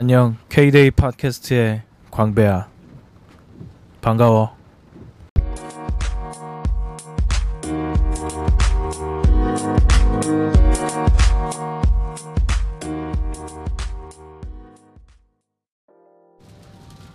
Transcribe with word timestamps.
안녕. 0.00 0.36
K-데이 0.48 0.92
팟캐스트의 0.92 1.82
광배야. 2.12 2.68
반가워. 4.00 4.56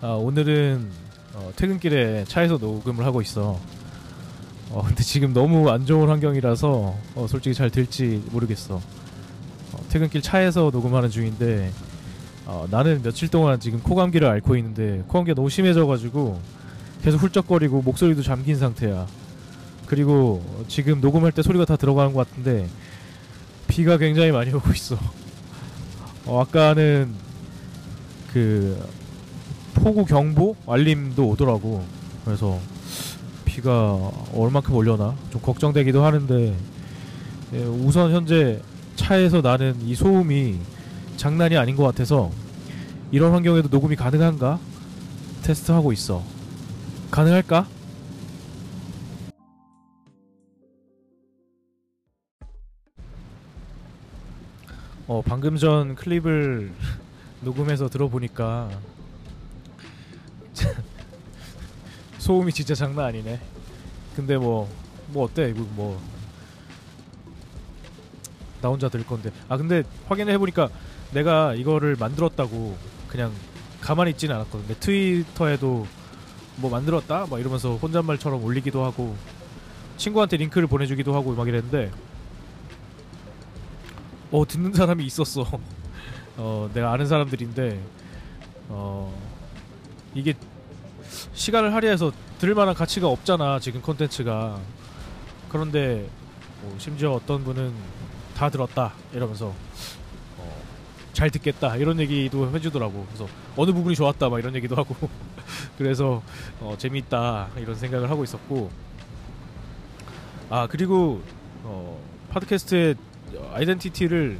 아, 0.01 0.07
오늘은 0.07 0.91
어, 1.35 1.53
퇴근길에 1.55 2.25
차에서 2.25 2.57
녹음을 2.57 3.05
하고 3.05 3.21
있어. 3.21 3.57
어, 4.71 4.83
근데 4.85 5.03
지금 5.03 5.31
너무 5.31 5.69
안 5.69 5.85
좋은 5.85 6.09
환경이라서 6.09 6.95
어, 7.15 7.27
솔직히 7.29 7.55
잘 7.55 7.69
될지 7.69 8.21
모르겠어. 8.33 8.75
어, 8.75 9.77
퇴근길 9.87 10.21
차에서 10.21 10.69
녹음하는 10.73 11.09
중인데 11.09 11.71
어, 12.45 12.67
나는 12.69 13.01
며칠 13.01 13.29
동안 13.29 13.59
지금 13.59 13.79
코감기를 13.81 14.27
앓고 14.27 14.57
있는데 14.57 15.03
코감기가 15.07 15.35
너무 15.35 15.49
심해져가지고 15.49 16.39
계속 17.01 17.21
훌쩍거리고 17.21 17.81
목소리도 17.81 18.21
잠긴 18.21 18.57
상태야. 18.57 19.07
그리고 19.85 20.43
지금 20.67 21.01
녹음할 21.01 21.31
때 21.31 21.41
소리가 21.41 21.65
다 21.65 21.75
들어가는 21.75 22.13
것 22.13 22.27
같은데 22.27 22.67
비가 23.67 23.97
굉장히 23.97 24.31
많이 24.31 24.51
오고 24.53 24.71
있어. 24.71 24.97
어, 26.25 26.41
아까는 26.41 27.13
그 28.33 28.81
폭우 29.75 30.05
경보 30.05 30.55
알림도 30.67 31.27
오더라고. 31.29 31.83
그래서 32.25 32.59
비가 33.45 34.11
얼만큼 34.33 34.73
올려나 34.75 35.15
좀 35.31 35.41
걱정되기도 35.41 36.03
하는데 36.03 36.55
예, 37.53 37.63
우선 37.63 38.11
현재 38.11 38.59
차에서 38.95 39.41
나는 39.41 39.75
이 39.81 39.93
소음이 39.93 40.57
장난이 41.17 41.57
아닌 41.57 41.75
것 41.75 41.83
같아서 41.83 42.31
이런 43.11 43.31
환경에도 43.33 43.69
녹음이 43.69 43.95
가능한가 43.95 44.59
테스트하고 45.43 45.91
있어. 45.93 46.23
가능할까? 47.11 47.67
어 55.07 55.21
방금 55.25 55.57
전 55.57 55.95
클립을 55.95 56.71
녹음해서 57.41 57.89
들어보니까 57.89 58.69
소음이 62.19 62.53
진짜 62.53 62.73
장난 62.73 63.05
아니네. 63.05 63.39
근데 64.15 64.37
뭐 64.37 64.69
뭐 65.07 65.25
어때 65.25 65.49
이거 65.49 65.61
뭐 65.75 65.99
나 68.61 68.69
혼자 68.69 68.87
들 68.87 69.05
건데 69.05 69.29
아 69.49 69.57
근데 69.57 69.83
확인해 70.07 70.37
보니까 70.37 70.69
내가 71.13 71.53
이거를 71.53 71.95
만들었다고 71.99 72.77
그냥 73.07 73.31
가만히 73.81 74.11
있지는 74.11 74.35
않았거든. 74.35 74.67
내 74.67 74.75
트위터에도 74.75 75.85
뭐 76.57 76.69
만들었다 76.71 77.25
막 77.29 77.39
이러면서 77.39 77.75
혼잣말처럼 77.75 78.43
올리기도 78.43 78.83
하고 78.83 79.15
친구한테 79.97 80.37
링크를 80.37 80.67
보내주기도 80.67 81.15
하고 81.15 81.33
막 81.33 81.47
이랬는데 81.47 81.91
어 84.31 84.45
듣는 84.47 84.73
사람이 84.73 85.05
있었어. 85.05 85.45
어 86.37 86.69
내가 86.73 86.91
아는 86.91 87.05
사람들인데 87.05 87.79
어 88.69 89.13
이게 90.15 90.33
시간을 91.33 91.73
할애해서 91.73 92.11
들을 92.39 92.55
만한 92.55 92.73
가치가 92.73 93.07
없잖아 93.07 93.59
지금 93.59 93.81
콘텐츠가 93.81 94.59
그런데 95.49 96.09
뭐 96.61 96.75
심지어 96.79 97.11
어떤 97.11 97.43
분은 97.43 97.73
다 98.35 98.49
들었다 98.49 98.93
이러면서 99.13 99.47
어, 99.47 99.55
잘 101.13 101.29
듣겠다 101.29 101.77
이런 101.77 101.99
얘기도 101.99 102.51
해주더라고. 102.53 103.05
그래서 103.07 103.27
어느 103.55 103.71
부분이 103.71 103.95
좋았다 103.95 104.29
막 104.29 104.39
이런 104.39 104.55
얘기도 104.55 104.75
하고. 104.75 104.95
그래서 105.77 106.21
어, 106.59 106.75
재미있다 106.77 107.49
이런 107.57 107.75
생각을 107.75 108.09
하고 108.09 108.23
있었고. 108.23 108.69
아 110.49 110.67
그리고 110.67 111.21
어, 111.63 111.99
팟캐스트의 112.31 112.95
아이덴티티를 113.53 114.37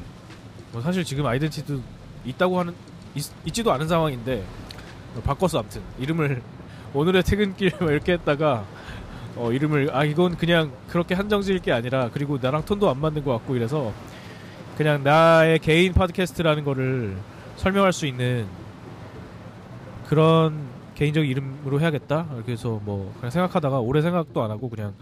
뭐 0.71 0.81
사실 0.81 1.03
지금 1.03 1.25
아이덴티티도 1.25 1.81
있다고 2.25 2.59
하는 2.59 2.75
있, 3.15 3.23
있지도 3.45 3.71
않은 3.71 3.87
상황인데 3.87 4.43
어, 5.15 5.21
바꿨어 5.21 5.59
아무튼 5.59 5.81
이름을 5.99 6.41
오늘의 6.93 7.23
퇴근길 7.23 7.71
막 7.79 7.91
이렇게 7.91 8.13
했다가 8.13 8.65
어, 9.35 9.51
이름을 9.51 9.95
아 9.95 10.03
이건 10.03 10.37
그냥 10.37 10.71
그렇게 10.89 11.15
한정지을 11.15 11.59
게 11.59 11.71
아니라 11.71 12.09
그리고 12.13 12.37
나랑 12.41 12.65
톤도 12.65 12.89
안 12.89 12.99
맞는 12.99 13.23
것 13.23 13.31
같고 13.33 13.55
이래서 13.55 13.93
그냥 14.77 15.03
나의 15.03 15.59
개인 15.59 15.93
팟캐스트라는 15.93 16.63
거를 16.63 17.15
설명할 17.57 17.93
수 17.93 18.07
있는 18.07 18.47
그런 20.07 20.67
개인적 20.95 21.27
이름으로 21.27 21.79
해야겠다. 21.79 22.27
그래서 22.45 22.79
뭐 22.83 23.13
그냥 23.17 23.31
생각하다가 23.31 23.79
오래 23.79 24.01
생각도 24.01 24.41
안 24.43 24.51
하고 24.51 24.69
그냥 24.69 24.93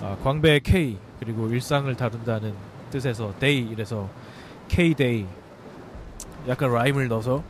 아, 0.00 0.16
광배 0.22 0.60
K 0.60 0.98
그리고 1.18 1.48
일상을 1.48 1.92
다룬다는 1.96 2.54
뜻에서 2.90 3.34
day 3.38 3.68
이래서 3.70 4.08
K 4.68 4.94
day 4.94 5.26
약간 6.48 6.72
라임을 6.72 7.08
넣어서 7.08 7.42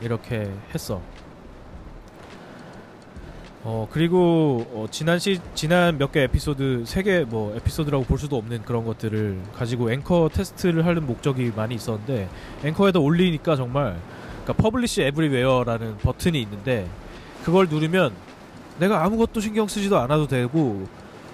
이렇게 0.00 0.50
했어. 0.74 1.00
어 3.68 3.88
그리고 3.90 4.64
어, 4.72 4.86
지난 4.92 5.18
시 5.18 5.40
지난 5.54 5.98
몇 5.98 6.12
개 6.12 6.22
에피소드 6.22 6.84
세 6.86 7.02
개 7.02 7.24
뭐 7.24 7.52
에피소드라고 7.56 8.04
볼 8.04 8.16
수도 8.16 8.36
없는 8.36 8.62
그런 8.62 8.84
것들을 8.84 9.40
가지고 9.56 9.90
앵커 9.90 10.30
테스트를 10.32 10.86
하는 10.86 11.04
목적이 11.04 11.50
많이 11.56 11.74
있었는데 11.74 12.28
앵커에다 12.64 13.00
올리니까 13.00 13.56
정말 13.56 13.98
그러니까 14.44 14.52
publish 14.62 15.02
everywhere라는 15.02 15.96
버튼이 15.98 16.40
있는데 16.42 16.88
그걸 17.44 17.66
누르면 17.68 18.12
내가 18.78 19.02
아무것도 19.04 19.40
신경 19.40 19.66
쓰지도 19.66 19.98
않아도 19.98 20.28
되고 20.28 20.86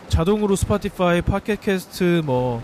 자동으로 0.09 0.57
Spotify, 0.57 1.21
팟캐스트 1.23 2.23
뭐 2.25 2.63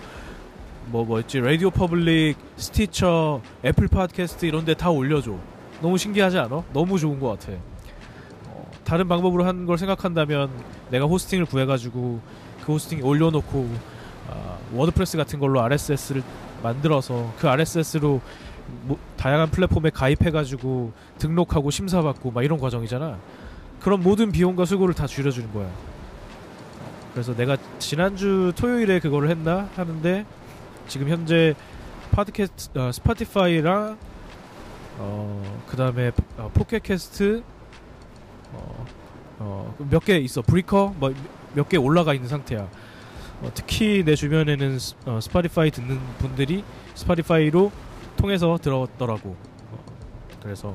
뭐 0.90 1.04
뭐였지 1.04 1.40
RadioPublic, 1.40 2.38
Stitcher, 2.56 3.42
Apple 3.62 3.88
Podcasts 3.88 4.46
이런 4.46 4.64
데 4.64 4.72
다 4.74 4.88
올려줘. 4.88 5.34
너무 5.82 5.98
신기하지 5.98 6.38
않아? 6.38 6.64
너무 6.72 6.98
좋은 6.98 7.20
것 7.20 7.38
같아. 7.38 7.52
어, 8.88 8.90
다른 8.90 9.06
방법으로 9.06 9.44
한 9.44 9.66
걸 9.66 9.76
생각한다면 9.76 10.50
내가 10.90 11.04
hosting을 11.04 11.44
구해가지고 11.44 12.20
그 12.64 12.72
hosting에 12.72 13.02
올려놓고 13.02 13.68
아, 14.30 14.56
WordPress 14.72 15.16
같은 15.16 15.38
걸로 15.38 15.60
RSS를 15.60 16.22
만들어서 16.62 17.32
그 17.38 17.48
RSS로 17.48 18.20
뭐, 18.82 18.98
다양한 19.16 19.50
플랫폼에 19.50 19.90
가입해가지고 19.90 20.92
등록하고 21.18 21.70
심사받고 21.70 22.30
막 22.30 22.42
이런 22.44 22.58
과정이잖아. 22.58 23.18
그런 23.80 24.02
모든 24.02 24.32
비용과 24.32 24.64
수고를 24.64 24.94
다 24.94 25.06
줄여주는 25.06 25.52
거야. 25.52 25.68
그래서 27.12 27.34
내가 27.34 27.56
지난주 27.78 28.52
토요일에 28.56 29.00
그거를 29.00 29.30
했나 29.30 29.68
하는데 29.76 30.24
지금 30.86 31.08
현재 31.08 31.54
팟캐스트 32.12 32.78
어, 32.78 32.92
Spotify랑 32.92 33.98
어 34.98 35.62
그다음에 35.68 36.10
어, 36.38 36.50
Pocket 36.54 37.02
Casts 37.02 37.42
어 39.40 39.74
몇 39.90 40.04
개 40.04 40.18
있어 40.18 40.42
Breaker 40.42 40.94
뭐 40.98 41.12
몇 41.54 41.68
개 41.68 41.76
올라가 41.76 42.14
있는 42.14 42.28
상태야. 42.28 42.68
어, 43.40 43.50
특히 43.54 44.02
내 44.04 44.14
주변에는 44.16 44.78
스, 44.78 44.94
어, 45.06 45.20
Spotify 45.20 45.70
듣는 45.70 45.98
분들이 46.18 46.64
Spotify로 46.94 47.70
통해서 48.16 48.58
들었더라고. 48.60 49.30
어, 49.70 49.84
그래서 50.42 50.74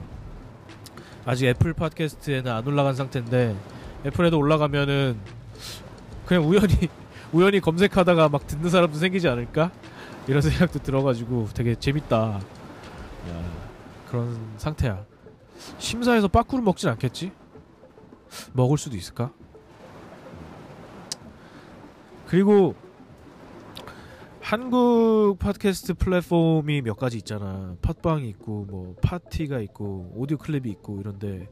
아직 1.26 1.48
애플 1.48 1.74
팟캐스트에는 1.74 2.52
안 2.52 2.66
올라간 2.66 2.96
상태인데 2.96 3.56
애플에도 4.06 4.38
올라가면은 4.38 5.18
그냥 6.26 6.48
우연히 6.48 6.88
우연히 7.34 7.60
검색하다가 7.60 8.30
막 8.30 8.48
듣는 8.48 8.70
사람도 8.70 8.98
생기지 8.98 9.28
않을까 9.28 9.72
이런 10.28 10.42
생각도 10.42 10.80
들어가지고 10.80 11.50
되게 11.54 11.76
재밌다. 11.76 12.40
야, 13.30 13.44
그런 14.10 14.38
상태야. 14.58 15.04
심사에서 15.80 16.28
빠꾸를 16.28 16.64
먹진 16.64 16.90
않겠지? 16.90 17.32
먹을 18.54 18.78
수도 18.78 18.96
있을까? 18.96 19.32
그리고 22.28 22.76
한국 24.42 25.38
팟캐스트 25.40 25.94
플랫폼이 25.96 26.82
몇 26.82 26.98
가지 26.98 27.18
있잖아. 27.18 27.76
팟빵이 27.82 28.28
있고 28.30 28.66
뭐 28.70 28.96
파티가 29.02 29.60
있고 29.62 30.12
오디오 30.16 30.38
클립이 30.38 30.70
있고 30.72 31.00
이런데 31.00 31.50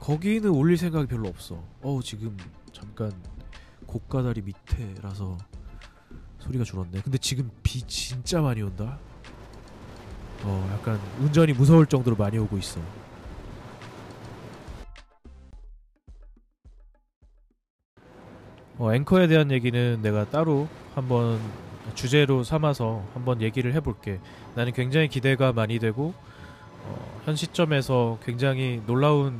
거기는 0.00 0.48
올릴 0.50 0.76
생각이 0.76 1.06
별로 1.06 1.28
없어. 1.28 1.62
어우 1.82 2.02
지금 2.02 2.36
잠깐 2.72 3.12
고가다리 3.86 4.42
밑에라서 4.42 5.36
소리가 6.38 6.64
줄었네. 6.64 7.00
근데 7.02 7.18
지금 7.18 7.50
비 7.62 7.82
진짜 7.82 8.40
많이 8.40 8.62
온다. 8.62 8.98
어 10.42 10.70
약간 10.72 10.98
운전이 11.20 11.52
무서울 11.52 11.86
정도로 11.86 12.16
많이 12.16 12.38
오고 12.38 12.58
있어. 12.58 12.80
어, 18.78 18.92
앵커에 18.92 19.26
대한 19.26 19.50
얘기는 19.50 20.00
내가 20.02 20.24
따로 20.28 20.68
한번 20.94 21.38
주제로 21.94 22.42
삼아서 22.42 23.04
한번 23.14 23.40
얘기를 23.40 23.72
해볼게. 23.74 24.18
나는 24.54 24.72
굉장히 24.72 25.08
기대가 25.08 25.52
많이 25.52 25.78
되고 25.78 26.14
현 27.24 27.36
시점에서 27.36 28.18
굉장히 28.24 28.82
놀라운 28.86 29.38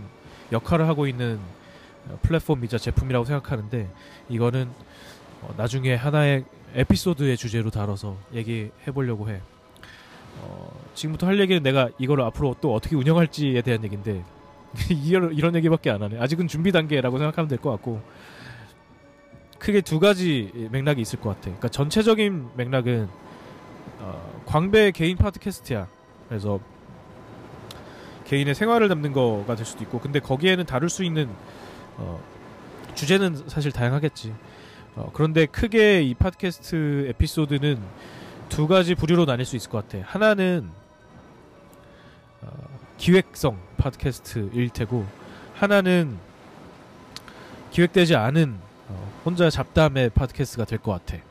역할을 0.53 0.89
하고 0.89 1.07
있는 1.07 1.39
어, 2.09 2.19
플랫폼이자 2.23 2.79
제품이라고 2.79 3.25
생각하는데 3.25 3.89
이거는 4.29 4.69
어, 5.43 5.55
나중에 5.57 5.95
하나의 5.95 6.45
에피소드의 6.75 7.37
주제로 7.37 7.71
다뤄서 7.71 8.17
얘기해 8.35 8.93
보려고 8.93 9.29
해. 9.31 9.41
어, 10.41 10.71
지금부터 10.95 11.27
할 11.27 11.39
얘기는 11.41 11.63
내가 11.63 11.89
이걸 11.99 12.21
앞으로 12.23 12.57
또 12.61 12.75
어떻게 12.75 12.97
운영할지에 12.97 13.63
대한 13.63 13.85
얘기인데 13.85 14.23
이런 14.91 15.55
얘기밖에 15.55 15.91
안 15.91 16.03
하네. 16.03 16.19
아직은 16.21 16.49
준비 16.49 16.73
단계라고 16.73 17.19
생각하면 17.19 17.49
될 17.49 17.59
것 17.59 17.71
같고 17.73 18.01
크게 19.59 19.81
두 19.81 20.01
가지 20.01 20.69
맥락이 20.71 21.01
있을 21.01 21.21
것 21.21 21.31
같아. 21.31 21.43
그러니까 21.43 21.69
전체적인 21.69 22.51
맥락은 22.56 23.09
어, 24.01 24.43
광배 24.47 24.91
개인 24.93 25.17
팟캐스트야. 25.17 25.89
그래서 26.29 26.61
개인의 28.27 28.55
생활을 28.55 28.89
담는 28.89 29.12
거가 29.12 29.55
될 29.55 29.65
수도 29.65 29.85
있고, 29.85 30.01
근데 30.01 30.19
거기에는 30.21 30.65
다룰 30.67 30.89
수 30.89 31.05
있는 31.05 31.29
어, 31.97 32.21
주제는 32.95 33.49
사실 33.49 33.73
다양하겠지. 33.73 34.35
어, 34.97 35.11
그런데 35.12 35.47
크게 35.47 36.03
이 36.03 36.15
팟캐스트 36.15 37.06
에피소드는 37.11 37.79
두 38.49 38.67
가지 38.67 38.95
부류로 38.95 39.25
나뉠 39.25 39.45
수 39.45 39.56
있을 39.56 39.71
것 39.71 39.89
같아. 39.89 40.05
하나는 40.06 40.71
어, 42.43 42.49
기획성 42.99 43.59
팟캐스트일 43.77 44.71
테고, 44.71 45.06
하나는 45.55 46.17
기획되지 47.71 48.17
않은 48.17 48.59
어, 48.94 49.12
혼자 49.25 49.50
잡담의 49.50 50.11
팟캐스트가 50.11 50.64
될 50.64 50.79
것 50.79 50.93
같아. 50.93 51.23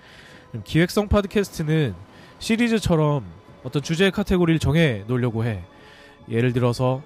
기획성 0.64 1.08
팟캐스트는 1.08 1.96
시리즈처럼 2.40 3.24
어떤 3.64 3.82
주제 3.82 4.10
카테고리를 4.12 4.60
정해 4.60 5.04
놓으려고 5.08 5.46
해. 5.46 5.64
예를 6.30 6.54
들어서 6.54 7.02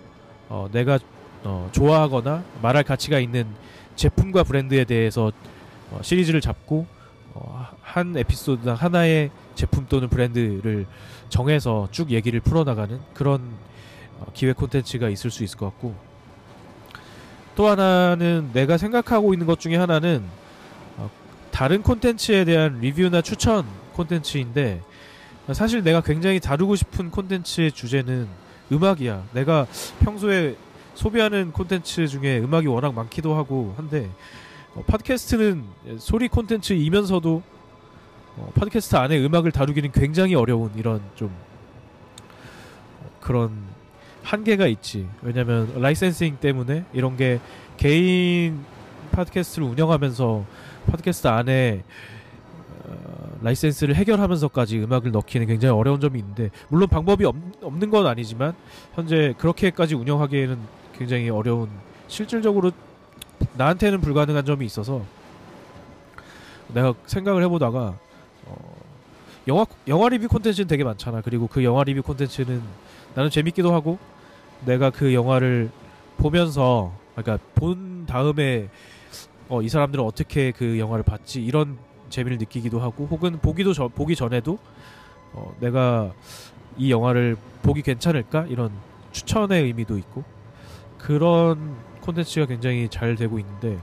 어, 0.49 0.67
내가 0.71 0.99
어, 1.43 1.69
좋아하거나 1.71 2.43
말할 2.61 2.83
가치가 2.83 3.19
있는 3.19 3.45
제품과 3.95 4.43
브랜드에 4.43 4.83
대해서 4.83 5.31
어, 5.91 5.99
시리즈를 6.01 6.41
잡고 6.41 6.85
어, 7.33 7.67
한 7.81 8.17
에피소드당 8.17 8.75
하나의 8.75 9.29
제품 9.55 9.85
또는 9.87 10.09
브랜드를 10.09 10.85
정해서 11.29 11.87
쭉 11.91 12.11
얘기를 12.11 12.39
풀어나가는 12.39 12.99
그런 13.13 13.41
어, 14.19 14.25
기획 14.33 14.57
콘텐츠가 14.57 15.09
있을 15.09 15.31
수 15.31 15.43
있을 15.43 15.57
것 15.57 15.67
같고 15.67 15.95
또 17.55 17.67
하나는 17.67 18.49
내가 18.53 18.77
생각하고 18.77 19.33
있는 19.33 19.47
것 19.47 19.59
중에 19.59 19.75
하나는 19.77 20.23
어, 20.25 20.46
다른 21.57 21.81
콘텐츠에 21.81 22.45
대한 22.45 22.81
리뷰나 22.81 23.23
추천 23.23 23.65
콘텐츠인데 23.93 24.79
사실 25.53 25.81
내가 25.81 26.01
굉장히 26.01 26.39
다루고 26.39 26.75
싶은 26.75 27.09
콘텐츠의 27.09 27.71
주제는 27.71 28.27
음악이야. 28.71 29.23
내가 29.33 29.65
평소에 30.01 30.55
소비하는 30.93 31.51
콘텐츠 31.51 32.05
중에 32.05 32.37
음악이 32.37 32.67
워낙 32.67 32.93
많기도 32.93 33.33
하고 33.33 33.73
한데 33.75 34.07
어, 34.75 34.83
팟캐스트는 34.85 35.63
소리 35.97 36.27
콘텐츠이면서도 36.27 37.41
어, 38.35 38.51
팟캐스트 38.53 38.95
안에 38.95 39.17
음악을 39.25 39.51
다루기는 39.51 39.91
굉장히 39.93 40.35
어려운 40.35 40.71
이런 40.75 41.01
좀 41.15 41.31
어, 43.01 43.09
그런 43.19 43.63
한계가 44.21 44.67
있지. 44.67 45.07
왜냐면 45.23 45.73
라이센싱 45.81 46.37
때문에 46.39 46.85
이런 46.93 47.17
게 47.17 47.39
개인 47.77 48.63
팟캐스트를 49.11 49.67
운영하면서 49.67 50.66
팟캐스트 50.87 51.27
안에 51.27 51.83
어, 52.83 53.37
라이센스를 53.41 53.95
해결하면서까지 53.95 54.79
음악을 54.79 55.11
넣기는 55.11 55.47
굉장히 55.47 55.77
어려운 55.77 55.99
점이 55.99 56.19
있는데 56.19 56.49
물론 56.69 56.87
방법이 56.87 57.25
없, 57.25 57.35
없는 57.61 57.89
건 57.89 58.07
아니지만 58.07 58.53
현재 58.95 59.33
그렇게까지 59.37 59.95
운영하기에는 59.95 60.57
굉장히 60.97 61.29
어려운 61.29 61.69
실질적으로 62.07 62.71
나한테는 63.55 64.01
불가능한 64.01 64.45
점이 64.45 64.65
있어서 64.65 65.03
내가 66.73 66.93
생각을 67.05 67.43
해보다가 67.43 67.97
어, 68.45 68.77
영화 69.47 69.65
영화 69.87 70.09
리뷰 70.09 70.27
콘텐츠는 70.27 70.67
되게 70.67 70.83
많잖아. 70.83 71.21
그리고 71.21 71.47
그 71.47 71.63
영화 71.63 71.83
리뷰 71.83 72.01
콘텐츠는 72.01 72.61
나는 73.15 73.29
재밌기도 73.29 73.73
하고 73.73 73.97
내가 74.65 74.89
그 74.89 75.13
영화를 75.13 75.69
보면서 76.17 76.91
그러니까 77.15 77.43
본 77.55 78.05
다음에 78.05 78.69
어, 79.49 79.61
이 79.61 79.69
사람들은 79.69 80.03
어떻게 80.03 80.51
그 80.51 80.77
영화를 80.77 81.03
봤지? 81.03 81.43
이런 81.43 81.77
재미를 82.09 82.37
느끼기도 82.37 82.79
하고 82.79 83.07
혹은 83.09 83.39
보기도 83.39 83.73
저, 83.73 83.87
보기 83.87 84.15
전에도 84.15 84.57
어, 85.33 85.55
내가 85.59 86.11
이 86.77 86.91
영화를 86.91 87.37
보기 87.63 87.81
괜찮을까? 87.81 88.45
이런 88.47 88.71
추천의 89.11 89.63
의미도 89.63 89.97
있고 89.99 90.23
그런 90.97 91.75
콘텐츠가 92.01 92.45
굉장히 92.45 92.89
잘 92.89 93.15
되고 93.15 93.39
있는데 93.39 93.79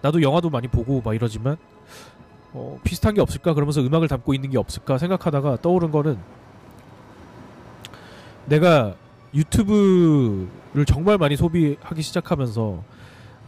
나도 0.00 0.22
영화도 0.22 0.50
많이 0.50 0.66
보고 0.66 1.02
막 1.02 1.14
이러지만 1.14 1.56
어, 2.52 2.78
비슷한 2.82 3.14
게 3.14 3.20
없을까? 3.20 3.52
그러면서 3.52 3.82
음악을 3.82 4.08
담고 4.08 4.32
있는 4.32 4.50
게 4.50 4.58
없을까? 4.58 4.96
생각하다가 4.96 5.58
떠오른 5.60 5.90
거는 5.90 6.18
내가 8.46 8.94
유튜브를 9.34 10.84
정말 10.86 11.18
많이 11.18 11.36
소비하기 11.36 12.02
시작하면서 12.02 12.82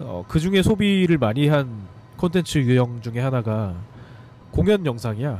어, 0.01 0.25
그 0.27 0.41
중에 0.41 0.63
소비를 0.63 1.19
많이 1.19 1.49
한 1.49 1.87
콘텐츠 2.17 2.59
유형 2.59 3.01
중에 3.01 3.21
하나가 3.21 3.75
공연 4.51 4.85
영상이야. 4.85 5.31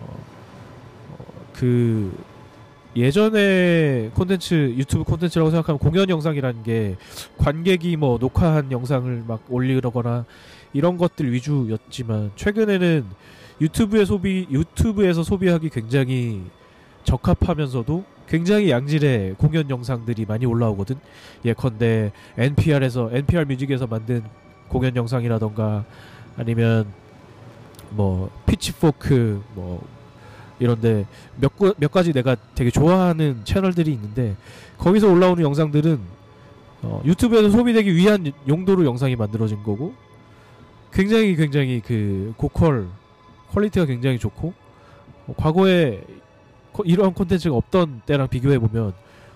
어, 0.00 0.24
어, 1.10 1.16
그 1.52 2.12
예전에 2.96 4.10
콘텐츠 4.14 4.54
유튜브 4.76 5.04
콘텐츠라고 5.04 5.50
생각하면 5.50 5.78
공연 5.78 6.08
영상이라는 6.08 6.62
게 6.62 6.96
관객이 7.38 7.96
뭐 7.96 8.18
녹화한 8.18 8.70
영상을 8.70 9.24
막 9.26 9.42
올리거나 9.48 10.24
이런 10.72 10.96
것들 10.96 11.32
위주였지만 11.32 12.32
최근에는 12.36 13.04
유튜브에 13.60 14.04
소비 14.04 14.46
유튜브에서 14.50 15.22
소비하기 15.22 15.70
굉장히 15.70 16.42
적합하면서도 17.04 18.04
굉장히 18.28 18.70
양질의 18.70 19.34
공연 19.38 19.68
영상들이 19.68 20.24
많이 20.26 20.46
올라오거든. 20.46 20.96
예컨대 21.44 22.12
NPR에서 22.38 23.10
NPR 23.12 23.44
뮤직에서 23.44 23.86
만든 23.86 24.22
공연 24.68 24.96
영상이라던가 24.96 25.84
아니면 26.36 26.86
뭐 27.90 28.30
Pitchfork 28.46 29.42
뭐 29.54 29.86
이런데 30.58 31.06
몇, 31.36 31.52
몇 31.76 31.90
가지 31.90 32.12
내가 32.12 32.36
되게 32.54 32.70
좋아하는 32.70 33.40
채널들이 33.44 33.92
있는데 33.92 34.36
거기서 34.78 35.10
올라오는 35.10 35.42
영상들은 35.42 36.00
어, 36.82 37.02
유튜브에서 37.04 37.50
소비되기 37.50 37.94
위한 37.94 38.32
용도로 38.46 38.84
영상이 38.84 39.16
만들어진 39.16 39.62
거고 39.62 39.94
굉장히 40.92 41.34
굉장히 41.34 41.80
그 41.84 42.32
고퀄 42.36 42.84
quality가 43.52 43.86
굉장히 43.86 44.18
좋고 44.18 44.52
어, 45.26 45.34
과거에 45.36 46.02
이런 46.84 47.14
콘텐츠가 47.14 47.56
없던 47.56 48.02
때랑 48.06 48.28
비교해 48.28 48.58
보면 48.58 48.92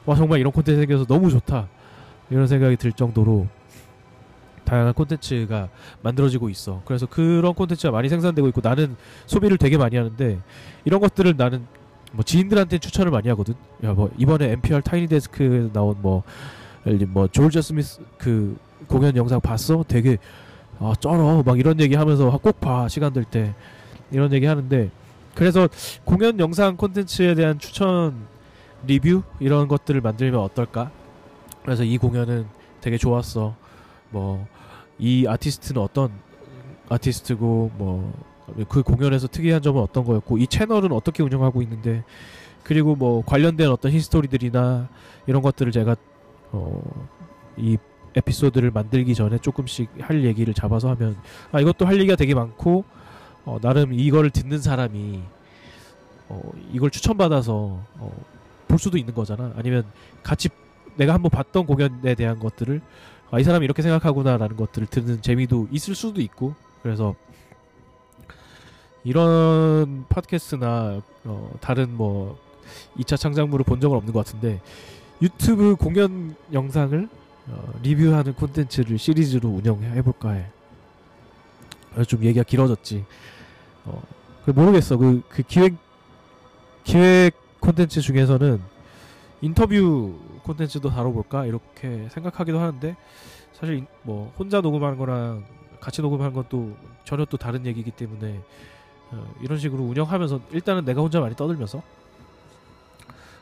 와 0.07 0.15
정말 0.17 0.41
이런 0.41 0.53
콘텐츠 0.53 0.81
생겨서 0.81 1.05
너무 1.07 1.31
좋다 1.31 1.69
이런 2.31 2.47
생각이 2.47 2.77
들 2.77 2.93
정도로 2.93 3.47
다양한 4.65 4.93
콘텐츠가 4.93 5.69
만들어지고 6.03 6.51
있어. 6.51 6.83
그래서 6.85 7.07
그런 7.07 7.55
콘텐츠가 7.55 7.91
많이 7.91 8.09
생산되고 8.09 8.49
있고 8.49 8.61
나는 8.63 8.97
소비를 9.27 9.57
되게 9.57 9.79
많이 9.79 9.97
하는데 9.97 10.39
이런 10.85 11.01
것들을 11.01 11.35
나는 11.37 11.67
뭐 12.13 12.23
지인들한테 12.25 12.79
추천을 12.79 13.11
많이 13.11 13.29
하거든. 13.31 13.55
야 13.85 13.93
뭐 13.93 14.11
이번에 14.19 14.53
NPR 14.53 14.83
타이니 14.83 15.07
데스크에 15.09 15.71
나온 15.73 15.97
뭐 16.03 16.23
예를 16.87 17.07
뭐 17.07 17.29
조르자 17.29 17.63
스미스 17.63 18.01
그 18.19 18.57
공연 18.89 19.17
영상 19.17 19.41
봤어? 19.41 19.85
되게 19.89 20.19
아 20.81 20.93
쩔어 21.01 21.43
막 21.43 21.59
이런 21.59 21.81
얘기 21.81 21.95
하면서 21.95 22.31
꼭 22.39 22.61
봐 22.61 22.89
시간 22.89 23.13
될 23.13 23.25
때 23.25 23.55
이런 24.11 24.33
얘기 24.33 24.47
하는데 24.47 24.91
그래서 25.39 25.69
공연 26.05 26.39
영상 26.41 26.77
콘텐츠에 26.77 27.35
대한 27.35 27.59
추천 27.59 28.27
리뷰 28.87 29.23
이런 29.39 29.69
것들을 29.69 30.01
만들면 30.01 30.41
어떨까? 30.41 30.91
그래서 31.63 31.85
이 31.85 31.97
공연은 31.99 32.47
되게 32.81 32.99
좋았어. 32.99 33.55
뭐 34.11 34.47
이 35.01 35.27
아티스트는 35.29 35.81
어떤 35.81 36.11
아티스트고 36.89 37.71
뭐 37.79 38.13
그 38.69 38.83
공연에서 38.83 39.29
특이한 39.29 39.61
점은 39.61 39.83
어떤 39.83 40.05
거였고 40.05 40.39
이 40.39 40.47
채널은 40.47 40.91
어떻게 40.91 41.23
운영하고 41.23 41.61
있는데 41.63 42.03
그리고 42.65 42.97
뭐 42.97 43.23
관련된 43.25 43.69
어떤 43.71 43.93
history들이나 43.93 44.89
이런 45.27 45.43
것들을 45.43 45.71
제가 45.73 45.95
어 46.53 46.81
이 47.59 47.77
에피소드를 48.17 48.71
만들기 48.71 49.15
전에 49.15 49.39
조금씩 49.39 49.91
할 50.01 50.25
얘기를 50.25 50.55
잡아서 50.55 50.89
하면 50.91 51.17
아 51.53 51.61
이것도 51.61 51.87
할 51.87 51.97
얘기가 51.99 52.17
되게 52.17 52.35
많고 52.35 52.85
어 53.45 53.59
나름 53.61 53.93
이거를 53.93 54.31
듣는 54.31 54.61
사람이 54.61 55.23
어 56.29 56.53
이걸 56.73 56.91
추천받아서 56.91 57.81
어 57.99 58.39
볼 58.69 58.79
수도 58.79 58.99
있는 58.99 59.15
거잖아 59.15 59.53
아니면 59.57 59.85
같이 60.23 60.49
내가 60.97 61.15
한번 61.15 61.31
봤던 61.31 61.67
공연에 61.67 62.15
대한 62.15 62.39
것들을 62.39 62.81
아, 63.31 63.39
이 63.39 63.45
사람이 63.45 63.65
이렇게 63.65 63.83
생각하구나라는 63.83 64.57
것들을 64.57 64.87
듣는 64.89 65.23
재미도 65.23 65.69
있을 65.73 65.95
수도 65.95 66.21
있고 66.21 66.55
그래서 66.83 67.15
이런 69.05 70.05
팟캐스트나 70.09 71.01
어, 71.25 71.51
다른 71.61 71.95
뭐 71.95 72.39
2차 72.99 73.17
창작물을 73.17 73.65
본 73.65 73.81
적은 73.81 73.97
없는 73.97 74.13
것 74.13 74.25
같은데 74.25 74.61
유튜브 75.23 75.77
공연 75.77 76.37
영상을 76.53 77.09
어, 77.49 77.73
리뷰하는 77.83 78.35
콘텐츠를 78.35 78.99
시리즈로 78.99 79.49
운영해 79.49 80.03
볼까 80.03 80.33
해. 80.33 80.47
좀 82.05 82.25
얘기가 82.25 82.43
길어졌지. 82.45 83.05
어, 83.85 84.03
모르겠어. 84.47 84.97
그, 84.97 85.23
그 85.29 85.43
기획 85.43 85.75
기획 86.85 87.35
콘텐츠 87.61 88.01
중에서는 88.01 88.61
인터뷰 89.41 90.19
콘텐츠도 90.43 90.91
다뤄볼까 90.91 91.47
이렇게 91.47 92.09
생각하기도 92.11 92.59
하는데 92.59 92.97
사실 93.53 93.87
뭐 94.03 94.33
혼자 94.39 94.61
녹음하는 94.61 94.97
거랑 94.99 95.45
같이 95.81 96.01
녹음하는 96.03 96.33
것도 96.33 96.77
전혀 97.05 97.25
또 97.25 97.37
다른 97.37 97.67
얘기이기 97.67 97.91
때문에 97.91 98.41
어, 99.11 99.35
이런 99.43 99.59
식으로 99.59 99.83
운영하면서 99.85 100.41
일단은 100.53 100.85
내가 100.85 101.01
혼자 101.01 101.21
많이 101.21 101.35
떠들면서 101.37 101.83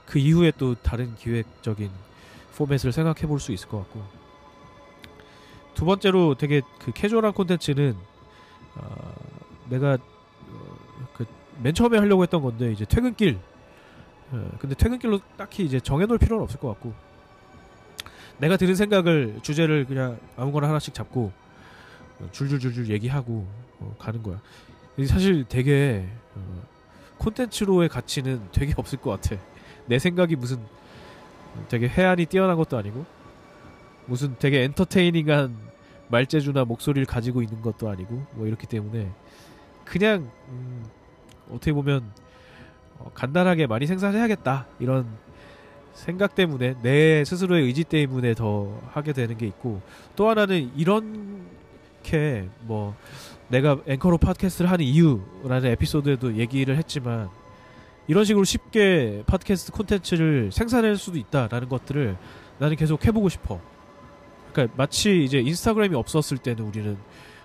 그 0.06 0.18
이후에 0.18 0.52
또 0.56 0.74
다른 0.74 1.14
기획적인 1.16 1.90
포맷을 2.56 2.92
생각해 2.92 3.26
볼 3.26 3.38
수 3.38 3.52
있을 3.52 3.68
것 3.68 3.78
같고 3.78 4.02
두 5.74 5.84
번째로 5.84 6.34
되게 6.34 6.62
그 6.78 6.92
캐주얼한 6.92 7.32
콘텐츠는 7.32 7.96
어, 8.76 9.14
내가 9.68 9.94
어, 9.94 11.26
그맨 11.56 11.74
처음에 11.74 11.98
하려고 11.98 12.22
했던 12.22 12.42
건데 12.42 12.72
이제 12.72 12.84
퇴근길 12.84 13.38
어, 14.32 14.50
근데 14.58 14.74
퇴근길로 14.74 15.20
딱히 15.36 15.64
이제 15.64 15.80
정해놓을 15.80 16.18
필요는 16.18 16.42
없을 16.42 16.58
것 16.60 16.68
같고 16.68 16.92
내가 18.38 18.56
들은 18.56 18.74
생각을 18.74 19.38
주제를 19.42 19.86
그냥 19.86 20.18
아무거나 20.36 20.68
하나씩 20.68 20.94
잡고 20.94 21.32
어, 22.20 22.28
줄줄줄줄 22.32 22.90
얘기하고 22.90 23.46
어, 23.80 23.94
가는 23.98 24.22
거야. 24.22 24.40
사실 25.06 25.44
되게 25.48 26.08
어, 26.34 26.62
콘텐츠로의 27.18 27.88
가치는 27.88 28.48
되게 28.52 28.72
없을 28.76 28.98
것 28.98 29.10
같아. 29.10 29.40
내 29.86 29.98
생각이 29.98 30.36
무슨 30.36 30.58
되게 31.68 31.88
해안이 31.88 32.26
뛰어난 32.26 32.56
것도 32.56 32.76
아니고 32.76 33.04
무슨 34.06 34.36
되게 34.38 34.62
엔터테이닝한 34.64 35.56
말재주나 36.08 36.64
목소리를 36.64 37.06
가지고 37.06 37.42
있는 37.42 37.60
것도 37.62 37.88
아니고 37.88 38.26
뭐 38.32 38.46
이렇기 38.46 38.66
때문에 38.66 39.10
그냥 39.84 40.30
음, 40.48 40.84
어떻게 41.50 41.72
보면 41.72 42.10
어, 42.98 43.10
간단하게 43.14 43.66
많이 43.66 43.86
생산해야겠다 43.86 44.66
이런 44.78 45.06
생각 45.94 46.34
때문에 46.34 46.74
내 46.82 47.24
스스로의 47.24 47.64
의지 47.64 47.82
때문에 47.82 48.34
더 48.34 48.80
하게 48.90 49.12
되는 49.12 49.36
게 49.38 49.46
있고 49.46 49.80
또 50.14 50.28
하나는 50.28 50.70
이렇게 50.76 52.48
뭐 52.60 52.94
내가 53.48 53.78
앵커로 53.86 54.18
팟캐스트를 54.18 54.70
하는 54.70 54.84
이유라는 54.84 55.70
에피소드에도 55.70 56.36
얘기를 56.36 56.76
했지만 56.76 57.28
이런 58.08 58.24
식으로 58.24 58.44
쉽게 58.44 59.22
팟캐스트 59.26 59.72
콘텐츠를 59.72 60.50
생산할 60.52 60.96
수도 60.96 61.18
있다라는 61.18 61.68
것들을 61.68 62.16
나는 62.58 62.76
계속 62.76 63.04
해보고 63.04 63.28
싶어. 63.28 63.60
그러니까 64.56 64.74
마치 64.78 65.22
이제 65.22 65.38
인스타그램이 65.38 65.94
없었을 65.94 66.38
때는 66.38 66.64
우리는 66.64 66.96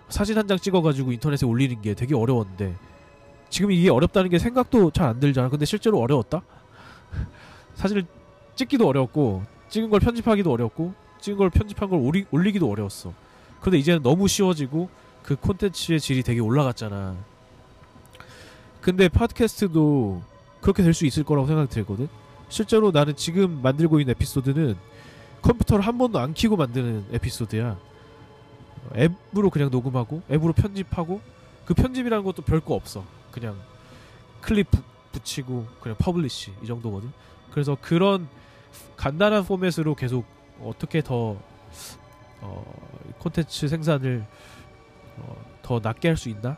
사진 0.08 0.38
한 0.38 0.48
장 0.48 0.58
찍어가지고 0.58 1.12
인터넷에 1.12 1.46
올리는 1.46 1.82
게 1.82 1.94
되게 1.94 2.16
어려웠는데 2.16 2.74
지금 3.50 3.72
이게 3.72 3.90
어렵다는 3.90 4.30
게 4.30 4.40
생각도 4.40 4.92
잘 4.92 5.08
안 5.10 5.20
들잖아. 5.20 5.50
근데 5.50 5.66
실제로 5.66 6.00
어려웠다? 6.00 6.42
사진을 7.76 8.06
찍기도 8.56 8.88
어렵고 8.88 9.44
찍은 9.70 9.90
걸 9.90 10.00
편집하기도 10.00 10.50
어렵고 10.52 10.94
찍은 11.20 11.38
걸 11.38 11.50
편집한 11.50 11.90
걸 11.90 12.00
올리, 12.00 12.26
올리기도 12.32 12.70
어려웠어. 12.70 13.14
그런데 13.60 13.78
이제는 13.78 14.02
너무 14.04 14.28
쉬워지고 14.28 14.90
그 15.24 15.36
콘텐츠의 15.36 16.00
질이 16.00 16.24
되게 16.24 16.40
올라갔잖아. 16.40 17.16
근데 18.82 19.08
팟캐스트도 19.10 20.22
그렇게 20.62 20.82
될 20.84 20.94
수 20.94 21.06
있을 21.06 21.24
거라고 21.24 21.48
생각이 21.48 21.70
들거든. 21.70 22.08
실제로 22.50 22.92
나는 22.92 23.16
지금 23.16 23.62
만들고 23.62 24.00
있는 24.00 24.12
에피소드는 24.14 24.76
컴퓨터를 25.42 25.86
한 25.86 25.98
번도 25.98 26.20
안 26.20 26.34
키고 26.34 26.56
만드는 26.56 27.08
에피소드야. 27.14 27.78
앱으로 28.96 29.50
그냥 29.50 29.70
녹음하고 29.70 30.22
앱으로 30.32 30.54
편집하고 30.54 31.22
그 31.66 31.74
편집이라는 31.74 32.24
것도 32.24 32.42
별거 32.44 32.74
없어. 32.74 33.04
그냥 33.32 33.58
클립 34.42 34.70
부, 34.72 34.82
붙이고 35.12 35.68
그냥 35.82 35.98
publish 35.98 36.54
이 36.64 36.68
정도거든. 36.68 37.12
그래서 37.52 37.78
그런 37.82 38.28
간단한 38.96 39.46
포맷으로 39.46 39.96
계속 39.96 40.26
어떻게 40.62 41.02
더 41.02 41.38
어, 42.42 43.14
콘텐츠 43.20 43.68
생산을 43.68 44.26
어, 45.18 45.36
더 45.62 45.80
낫게 45.80 46.08
할 46.08 46.18
수 46.18 46.30
있나 46.30 46.58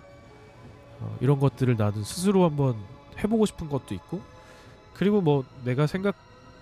어, 1.00 1.18
이런 1.20 1.40
것들을 1.40 1.76
나는 1.76 2.04
스스로 2.04 2.46
한번 2.46 2.76
해보고 3.18 3.46
싶은 3.46 3.70
것도 3.70 3.94
있고 3.96 4.22
그리고 4.94 5.22
뭐 5.22 5.44
내가 5.64 5.88
생각 5.88 6.16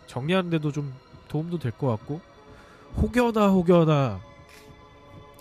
정리하는데도 0.08 0.72
좀 0.72 0.94
도움도 1.32 1.60
될 1.60 1.72
것 1.72 1.88
같고 1.88 2.20
혹여나 2.98 3.48
혹여나 3.48 4.20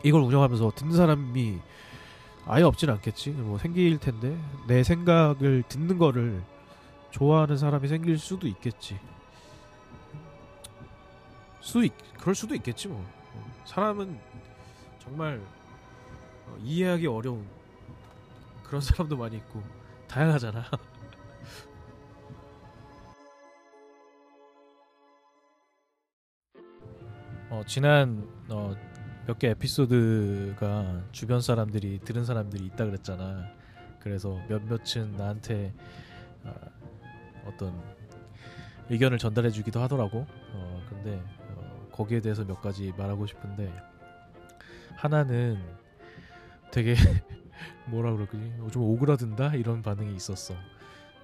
이걸 0.05 0.23
운영하면서 0.23 0.71
듣는 0.77 0.93
사람이 0.97 1.59
아예 2.47 2.63
없진 2.63 2.89
않겠지. 2.91 3.31
뭐 3.31 3.59
생길 3.59 3.99
텐데 3.99 4.39
내 4.69 4.83
생각을 4.85 5.65
듣는 5.69 5.99
거를 5.99 6.43
좋아하는 7.11 7.57
사람이 7.57 7.89
생길 7.89 8.19
수도 8.19 8.47
있겠지. 8.47 8.99
수 11.61 11.85
있, 11.85 11.93
그럴 12.19 12.35
수도 12.35 12.55
있겠지 12.55 12.87
뭐. 12.89 13.05
사람은 13.65 14.19
정말 15.03 15.41
어, 16.47 16.57
이해하기 16.63 17.07
어려운 17.09 17.47
그런 18.63 18.81
사람도 18.81 19.17
많이 19.17 19.37
있고 19.37 19.63
다양하잖아 20.09 20.65
어, 27.51 27.63
지난 27.67 28.27
어, 28.49 28.75
몇 29.27 29.39
개 29.39 29.49
에피소드가 29.49 31.05
주변 31.13 31.41
사람들이 31.41 32.01
들은 32.05 32.25
사람들이 32.25 32.65
있다 32.67 32.85
그랬잖아. 32.87 33.49
그래서 34.01 34.39
몇몇은 34.49 35.17
나한테 35.17 35.73
어, 36.45 36.55
어떤 37.47 37.81
의견을 38.89 39.19
전달해 39.19 39.51
주기도 39.51 39.81
하더라고. 39.83 40.27
어, 40.53 40.83
근데 40.89 41.23
어, 41.57 41.89
거기에 41.93 42.21
대해서 42.21 42.45
몇 42.45 42.61
가지 42.61 42.93
말하고 42.97 43.27
싶은데 43.27 43.73
하나는 44.97 45.61
되게 46.73 46.95
뭐라 47.87 48.13
그러지? 48.13 48.53
좀 48.73 48.83
오그라든다 48.83 49.55
이런 49.55 49.83
반응이 49.83 50.15
있었어. 50.17 50.55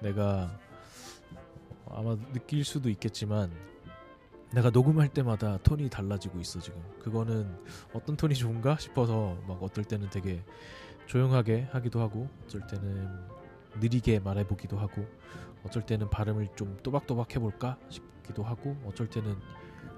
내가 0.01 0.57
아마 1.89 2.15
느낄 2.33 2.63
수도 2.63 2.89
있겠지만 2.89 3.51
내가 4.53 4.69
녹음할 4.69 5.09
때마다 5.09 5.57
톤이 5.63 5.89
달라지고 5.89 6.39
있어 6.39 6.59
지금. 6.59 6.81
그거는 6.99 7.49
어떤 7.93 8.15
톤이 8.15 8.35
좋은가 8.35 8.77
싶어서 8.77 9.37
막 9.47 9.61
어떨 9.61 9.83
때는 9.83 10.09
되게 10.09 10.41
조용하게 11.05 11.67
하기도 11.71 11.99
하고 12.01 12.29
어쩔 12.45 12.65
때는 12.67 13.07
느리게 13.79 14.19
말해보기도 14.19 14.77
하고 14.77 15.05
어쩔 15.65 15.85
때는 15.85 16.09
발음을 16.09 16.49
좀 16.55 16.77
또박또박 16.83 17.35
해볼까 17.35 17.77
싶기도 17.89 18.43
하고 18.43 18.75
어쩔 18.85 19.07
때는 19.09 19.35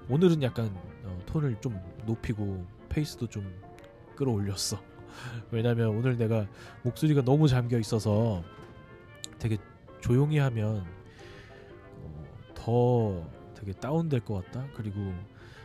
오늘은 0.08 0.42
약간 0.42 0.74
어, 1.04 1.18
톤을 1.26 1.60
좀 1.60 1.80
높이고 2.06 2.66
페이스도 2.88 3.28
좀 3.28 3.52
끌어올렸어. 4.16 4.80
왜냐면 5.50 5.88
오늘 5.88 6.16
내가 6.16 6.46
목소리가 6.82 7.22
너무 7.22 7.46
잠겨 7.46 7.78
있어서 7.78 8.42
되게 9.38 9.58
조용히 10.00 10.38
하면 10.38 10.84
어, 11.96 12.24
더 12.54 13.39
되게 13.60 13.72
다운될 13.72 14.20
것 14.20 14.44
같다. 14.44 14.66
그리고 14.74 15.14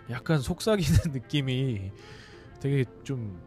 약간 0.09 0.39
속삭이는 0.39 0.99
느낌이 1.13 1.91
되게 2.59 2.85
좀 3.03 3.39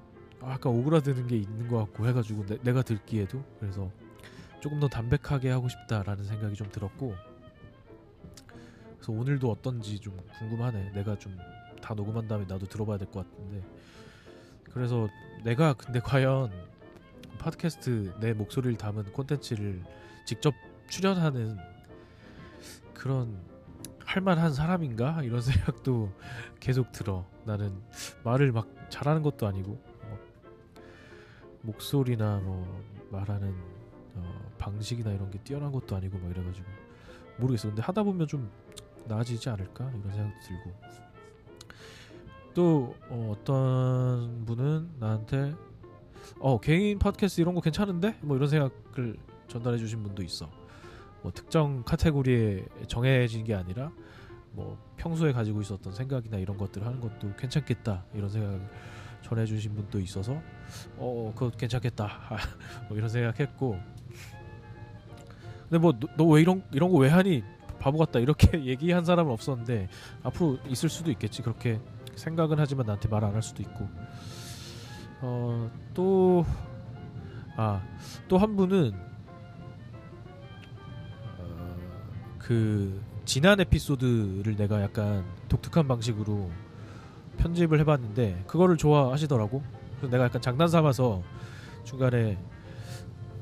약간 0.43 0.73
오그라드는 0.73 1.27
게 1.29 1.37
있는 1.37 1.69
것 1.69 1.79
같고 1.79 2.07
해가지고 2.09 2.47
내, 2.63 2.73
가 2.73 2.83
듣기에도 2.83 3.45
그래서 3.61 3.91
조금 4.61 4.81
더 4.81 4.89
담백하게 4.89 5.51
하고 5.51 5.69
싶다라는 5.69 6.25
생각이 6.25 6.55
좀 6.55 6.69
들었고 6.71 7.15
그래서 8.97 9.13
오늘도 9.13 9.51
어떤지 9.51 9.99
좀 9.99 10.17
궁금하네. 10.39 10.93
내가 10.95 11.17
좀 11.19 11.37
다 11.81 11.95
녹음한 11.95 12.29
다음에 12.29 12.45
나도 12.47 12.67
들어봐야 12.67 12.99
될 12.99 13.09
것 13.09 13.25
같은데 13.25 13.63
그래서 14.73 15.09
내가 15.45 15.73
근데 15.73 16.01
과연 16.01 16.53
팟캐스트 17.39 18.15
내 18.21 18.33
목소리를 18.33 18.77
담은 18.77 19.05
콘텐츠를 19.13 19.83
직접 20.27 20.55
출연하는 20.91 21.57
그런 22.95 23.39
할만한 24.09 24.55
사람인가 24.55 25.23
이런 25.23 25.43
생각도 25.43 26.11
계속 26.61 26.93
들어. 26.93 27.27
나는 27.45 27.79
말을 28.25 28.53
막 28.53 28.67
잘하는 28.89 29.23
것도 29.23 29.47
아니고 29.47 29.79
뭐 30.09 30.19
목소리나 31.61 32.41
뭐 32.43 32.83
말하는 33.11 33.55
어, 34.15 34.53
방식이나 34.57 35.13
이런 35.13 35.31
게 35.31 35.39
뛰어난 35.41 35.71
것도 35.71 35.95
아니고 35.95 36.19
막 36.19 36.31
이래가지고 36.31 36.67
모르겠어. 37.37 37.69
근데 37.69 37.83
하다 37.83 38.03
보면 38.03 38.27
좀 38.27 38.51
나아지지 39.07 39.51
않을까 39.51 39.91
이런 39.91 40.11
생각도 40.11 40.41
들고 40.47 40.73
또 42.55 42.95
어, 43.11 43.35
어떤 43.37 44.47
분은 44.47 44.91
나한테 44.99 45.55
어 46.41 46.59
개인 46.61 46.99
팟캐스트 46.99 47.43
이런 47.43 47.55
거 47.55 47.61
괜찮은데 47.61 48.17
뭐 48.23 48.37
이런 48.37 48.49
생각을 48.49 49.19
전달해 49.49 49.77
주신 49.77 50.03
분도 50.03 50.23
있어. 50.23 50.58
뭐 51.23 51.33
특정 51.33 51.83
카테고리에 51.85 52.65
정해진 52.87 53.45
게 53.45 53.55
아니라 53.55 53.91
뭐 54.53 54.79
평소에 54.97 55.33
가지고 55.33 55.61
있었던 55.61 55.93
생각이나 55.93 56.39
이런 56.39 56.57
것들 56.57 56.85
하는 56.87 57.01
것도 57.01 57.35
괜찮겠다 57.37 58.05
이런 58.15 58.29
생각을 58.31 58.61
전해주신 59.23 59.75
분도 59.75 59.99
있어서 60.01 60.41
어 60.97 61.33
그거 61.35 61.51
괜찮겠다 61.51 62.09
뭐 62.89 62.97
이런 62.97 63.09
생각했고. 63.09 63.79
근데 65.69 65.79
뭐 65.79 65.93
너 66.17 66.25
왜 66.25 66.41
이런 66.41 66.63
이런 66.73 66.91
거 66.91 66.99
왜 66.99 67.09
하니? 67.11 67.43
바보 67.79 67.99
같다 67.99 68.19
이렇게 68.19 68.65
얘기한 68.67 69.05
사람은 69.05 69.31
없었는데 69.33 69.89
앞으로 70.23 70.59
있을 70.67 70.89
수도 70.89 71.11
있겠지 71.13 71.43
그렇게 71.43 71.81
생각은 72.17 72.57
하지만 72.59 72.87
나한테 72.87 73.09
말 73.09 73.23
안 73.25 73.35
할 73.35 73.43
수도 73.43 73.63
있고. 73.63 73.89
어 75.21 75.71
또 75.95 76.45
아 77.57 77.81
또 78.29 78.39
한 78.39 78.57
분은 78.57 78.93
그 82.49 82.99
지난 83.27 83.61
에피소드를 83.61 84.57
내가 84.57 84.81
약간 84.81 85.23
독특한 85.51 85.87
방식으로 85.87 86.51
편집을 87.37 87.79
해봤는데 87.81 88.45
그거를 88.47 88.79
좋아하시더라고. 88.79 89.63
그래서 89.99 90.11
내가 90.11 90.25
약간 90.25 90.41
장난 90.41 90.67
삼아서 90.67 91.23
중간에 91.85 92.39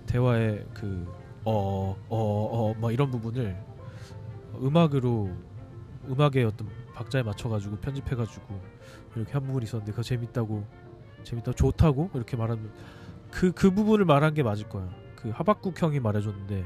대화에 0.06 0.66
그어 0.74 1.96
어어뭐 2.08 2.90
이런 2.90 3.12
부분을 3.12 3.56
음악으로 4.60 5.30
음악의 6.08 6.44
어떤 6.44 6.68
박자에 6.92 7.22
맞춰가지고 7.22 7.76
편집해가지고 7.76 8.60
이렇게 9.14 9.32
한 9.34 9.46
부분이 9.46 9.66
있었는데 9.66 9.92
그거 9.92 10.02
재밌다고 10.02 10.66
재밌다고 11.22 11.54
좋다고 11.54 12.10
이렇게 12.14 12.36
말하면 12.36 12.72
그그 13.30 13.52
그 13.52 13.70
부분을 13.70 14.04
말한 14.04 14.34
게 14.34 14.42
맞을 14.42 14.68
거야. 14.68 14.90
그 15.14 15.30
하박국 15.30 15.80
형이 15.80 16.00
말해줬는데 16.00 16.64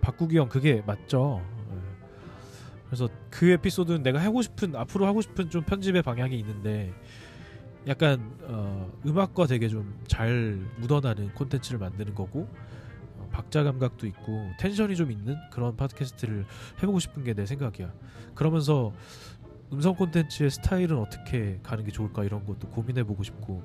박국이 0.00 0.38
형 0.38 0.48
그게 0.48 0.82
맞죠. 0.86 1.42
예. 2.84 2.86
그래서 2.86 3.08
그 3.30 3.50
에피소드는 3.50 4.02
내가 4.02 4.20
하고 4.22 4.42
싶은 4.42 4.76
앞으로 4.76 5.06
하고 5.06 5.20
싶은 5.20 5.50
좀 5.50 5.62
편집의 5.64 6.02
방향이 6.02 6.38
있는데 6.38 6.92
약간 7.86 8.32
어, 8.44 8.90
음악과 9.06 9.46
되게 9.46 9.68
좀 9.68 9.94
잘 10.06 10.58
묻어나는 10.78 11.32
콘텐츠를 11.34 11.78
만드는 11.80 12.14
거고 12.14 12.48
어, 13.18 13.28
박자 13.32 13.62
감각도 13.64 14.06
있고 14.06 14.50
텐션이 14.60 14.96
좀 14.96 15.10
있는 15.10 15.36
그런 15.50 15.76
팟캐스트를 15.76 16.46
해보고 16.82 16.98
싶은 17.00 17.24
게 17.24 17.34
내 17.34 17.46
생각이야. 17.46 17.92
그러면서 18.34 18.92
음성 19.72 19.94
콘텐츠의 19.96 20.50
스타일은 20.50 20.98
어떻게 20.98 21.58
가는 21.62 21.84
게 21.84 21.90
좋을까 21.90 22.22
이런 22.24 22.44
것도 22.46 22.68
고민해보고 22.68 23.22
싶고 23.24 23.62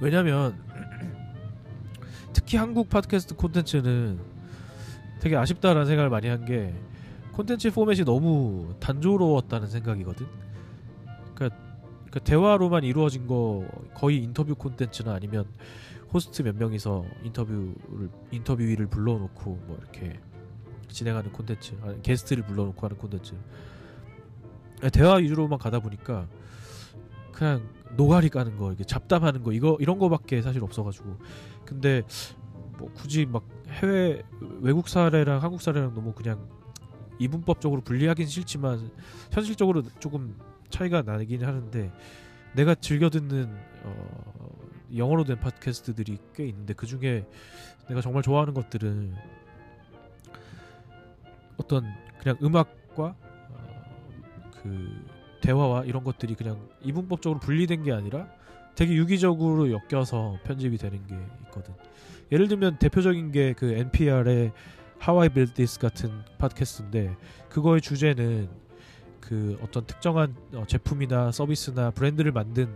왜냐면 0.00 0.62
특히 2.32 2.56
한국 2.58 2.88
팟캐스트 2.90 3.34
콘텐츠는 3.36 4.20
되게 5.20 5.36
아쉽다라는 5.36 5.86
생각을 5.86 6.10
많이 6.10 6.28
한 6.28 6.44
게 6.44 6.72
콘텐츠 7.34 7.70
포맷이 7.70 8.04
너무 8.04 8.74
단조로웠다는 8.78 9.68
생각이거든. 9.68 10.26
그러니까, 11.34 11.58
그러니까 11.90 12.20
대화로만 12.20 12.84
이루어진 12.84 13.26
거 13.26 13.66
거의 13.92 14.22
인터뷰 14.22 14.54
콘텐츠나 14.54 15.14
아니면 15.14 15.46
호스트 16.12 16.42
몇 16.42 16.56
명이서 16.56 17.04
인터뷰를 17.24 17.74
인터뷰위를 18.30 18.86
불러놓고 18.86 19.50
뭐 19.66 19.78
이렇게 19.80 20.20
진행하는 20.88 21.32
콘텐츠, 21.32 21.74
게스트를 22.02 22.44
불러놓고 22.44 22.80
하는 22.86 22.96
콘텐츠. 22.96 23.34
대화 24.92 25.14
위주로만 25.16 25.58
가다 25.58 25.80
보니까 25.80 26.28
그냥 27.32 27.68
노가리 27.96 28.28
까는 28.28 28.56
거, 28.58 28.72
이게 28.72 28.84
잡담하는 28.84 29.42
거 29.42 29.52
이거 29.52 29.76
이런 29.80 29.98
거밖에 29.98 30.40
사실 30.40 30.62
없어가지고 30.62 31.16
근데 31.64 32.02
뭐 32.78 32.92
굳이 32.92 33.26
막 33.26 33.42
해외 33.68 34.22
외국 34.60 34.88
사례랑 34.88 35.42
한국 35.42 35.62
사례랑 35.62 35.94
너무 35.94 36.12
그냥 36.12 36.48
이분법적으로 37.18 37.82
분리하긴 37.82 38.26
싫지만 38.26 38.90
현실적으로 39.30 39.82
조금 40.00 40.36
차이가 40.70 41.02
나긴 41.02 41.44
하는데 41.44 41.92
내가 42.54 42.74
즐겨 42.74 43.10
듣는 43.10 43.48
어, 43.84 44.50
영어로 44.96 45.24
된 45.24 45.38
팟캐스트들이 45.40 46.18
꽤 46.34 46.46
있는데 46.46 46.74
그 46.74 46.86
중에 46.86 47.26
내가 47.88 48.00
정말 48.00 48.22
좋아하는 48.22 48.54
것들은 48.54 49.14
어떤 51.56 51.84
그냥 52.20 52.38
음악과 52.42 53.16
어, 53.50 54.50
그 54.62 55.04
대화와 55.40 55.84
이런 55.84 56.04
것들이 56.04 56.34
그냥 56.34 56.58
이분법적으로 56.82 57.40
분리된 57.40 57.82
게 57.82 57.92
아니라 57.92 58.28
되게 58.74 58.94
유기적으로 58.94 59.70
엮여서 59.70 60.38
편집이 60.44 60.78
되는 60.78 61.06
게 61.06 61.16
있거든. 61.44 61.74
예를 62.32 62.48
들면 62.48 62.78
대표적인 62.78 63.30
게 63.32 63.54
그 63.54 63.72
NPR의 63.72 64.52
Built 65.28 65.54
This 65.54 65.78
같은 65.78 66.10
팟캐스트인데 66.38 67.16
그거의 67.50 67.80
주제는 67.80 68.48
그 69.20 69.58
어떤 69.62 69.86
특정한 69.86 70.34
어, 70.54 70.64
제품이나 70.66 71.30
서비스나 71.30 71.90
브랜드를 71.90 72.32
만든 72.32 72.68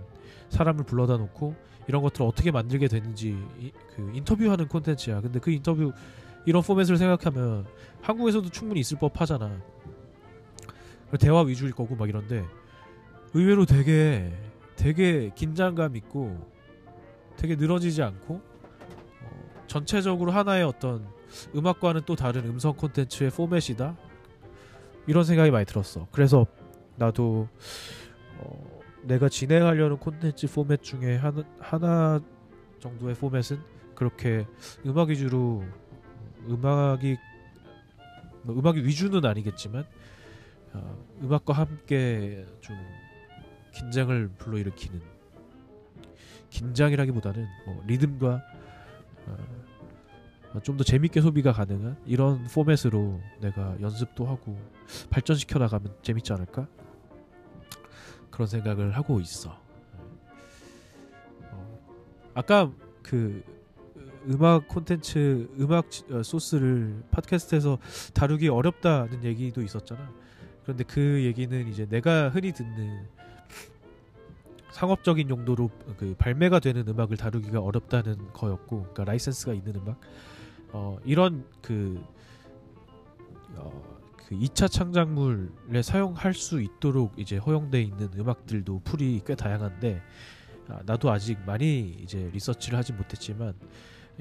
사람을 0.50 0.84
불러다 0.84 1.16
놓고 1.16 1.54
이런 1.86 2.02
것들을 2.02 2.26
어떻게 2.26 2.50
만들게 2.50 2.88
되는지 2.88 3.38
이, 3.58 3.72
그 3.94 4.12
인터뷰하는 4.14 4.68
콘텐츠야. 4.68 5.20
근데 5.20 5.38
그 5.38 5.50
인터뷰 5.50 5.92
이런 6.44 6.62
포맷을 6.62 6.96
생각하면 6.96 7.66
한국에서도 8.02 8.50
충분히 8.50 8.80
있을 8.80 8.98
법하잖아. 8.98 9.60
대화 11.20 11.40
위주일 11.40 11.72
거고 11.72 11.96
막 11.96 12.08
이런데 12.08 12.44
의외로 13.32 13.64
되게 13.64 14.32
되게 14.76 15.30
긴장감 15.34 15.96
있고 15.96 16.46
되게 17.36 17.56
늘어지지 17.56 18.02
않고 18.02 18.34
어, 19.22 19.64
전체적으로 19.66 20.30
하나의 20.30 20.64
어떤 20.64 21.06
음악과는 21.54 22.02
또 22.06 22.16
다른 22.16 22.44
음성 22.46 22.74
콘텐츠의 22.74 23.30
포맷이다 23.30 23.96
이런 25.06 25.24
생각이 25.24 25.50
많이 25.50 25.64
들었어. 25.64 26.06
그래서 26.12 26.46
나도 26.96 27.48
어, 28.38 28.80
내가 29.02 29.28
진행하려는 29.28 29.96
콘텐츠 29.98 30.46
포맷 30.46 30.82
중에 30.82 31.16
하나, 31.16 31.44
하나 31.58 32.20
정도의 32.80 33.14
포맷은 33.14 33.58
그렇게 33.94 34.46
음악 34.86 35.08
위주로 35.08 35.64
음악이 36.48 37.16
뭐 38.42 38.58
음악이 38.58 38.84
위주는 38.84 39.24
아니겠지만 39.24 39.84
어, 40.74 41.04
음악과 41.22 41.54
함께 41.54 42.46
좀 42.60 42.76
긴장을 43.72 44.28
불러일으키는 44.38 45.00
긴장이라기보다는 46.50 47.46
뭐 47.66 47.82
리듬과 47.86 48.42
어, 49.26 49.36
좀 50.62 50.76
더 50.76 50.84
재밌게 50.84 51.20
소비가 51.20 51.52
가능한 51.52 51.96
이런 52.06 52.44
포맷으로 52.44 53.20
내가 53.40 53.76
연습도 53.80 54.26
하고 54.26 54.56
발전시켜 55.10 55.58
나가면 55.58 55.94
재밌지 56.02 56.32
않을까 56.32 56.66
그런 58.30 58.46
생각을 58.48 58.96
하고 58.96 59.20
있어. 59.20 59.60
어, 61.50 61.80
아까 62.34 62.70
그 63.02 63.42
음악 64.28 64.68
콘텐츠 64.68 65.48
음악 65.58 65.86
어, 66.10 66.22
소스를 66.22 67.02
팟캐스트에서 67.10 67.78
다루기 68.14 68.48
어렵다는 68.48 69.24
얘기도 69.24 69.62
있었잖아. 69.62 70.12
그런데 70.62 70.84
그 70.84 71.24
얘기는 71.24 71.68
이제 71.68 71.86
내가 71.86 72.28
흔히 72.28 72.52
듣는 72.52 73.06
상업적인 74.72 75.28
용도로 75.28 75.70
그 75.96 76.14
발매가 76.18 76.60
되는 76.60 76.86
음악을 76.86 77.16
다루기가 77.16 77.60
어렵다는 77.60 78.32
거였고, 78.32 78.82
그러니까 78.82 79.04
라이센스가 79.04 79.54
있는 79.54 79.74
음악, 79.76 79.98
어, 80.72 80.98
이런 81.04 81.44
그, 81.62 82.02
어, 83.54 84.00
그 84.16 84.34
2차 84.36 84.70
창작물에 84.70 85.82
사용할 85.82 86.34
수 86.34 86.60
있도록 86.60 87.18
이제 87.18 87.36
허용돼 87.36 87.80
있는 87.80 88.10
음악들도 88.16 88.80
풀이 88.84 89.20
꽤 89.26 89.34
다양한데, 89.34 90.02
아, 90.68 90.80
나도 90.84 91.10
아직 91.10 91.38
많이 91.46 91.96
이제 92.02 92.30
리서치를 92.32 92.78
하지 92.78 92.92
못했지만, 92.92 93.54